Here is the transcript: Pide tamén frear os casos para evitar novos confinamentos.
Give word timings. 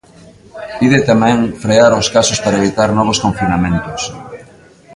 Pide 0.79 0.99
tamén 1.09 1.37
frear 1.63 1.91
os 2.01 2.07
casos 2.15 2.39
para 2.43 2.59
evitar 2.61 2.89
novos 2.93 3.21
confinamentos. 3.25 4.01